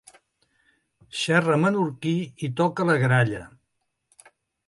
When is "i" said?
2.49-2.51